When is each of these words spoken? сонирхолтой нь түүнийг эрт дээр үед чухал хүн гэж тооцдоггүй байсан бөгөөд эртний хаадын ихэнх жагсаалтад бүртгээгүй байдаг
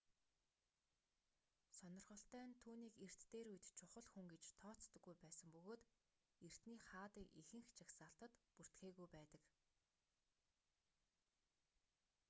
сонирхолтой 1.77 2.43
нь 2.47 2.59
түүнийг 2.63 2.95
эрт 3.05 3.19
дээр 3.31 3.47
үед 3.53 3.65
чухал 3.79 4.07
хүн 4.09 4.27
гэж 4.33 4.43
тооцдоггүй 4.61 5.15
байсан 5.23 5.47
бөгөөд 5.55 5.81
эртний 6.47 6.79
хаадын 6.89 7.27
ихэнх 7.41 7.67
жагсаалтад 7.79 8.31
бүртгээгүй 8.55 9.07
байдаг 9.15 9.43